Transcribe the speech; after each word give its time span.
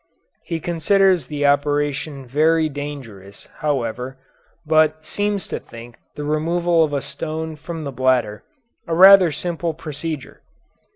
He 0.45 0.59
considers 0.59 1.27
the 1.27 1.45
operation 1.45 2.25
very 2.25 2.69
dangerous, 2.69 3.47
however, 3.57 4.17
but 4.65 5.05
seems 5.05 5.47
to 5.49 5.59
think 5.59 5.99
the 6.15 6.23
removal 6.23 6.83
of 6.83 6.91
a 6.91 7.01
stone 7.03 7.55
from 7.55 7.83
the 7.83 7.91
bladder 7.91 8.43
a 8.87 8.95
rather 8.95 9.31
simple 9.31 9.75
procedure. 9.75 10.41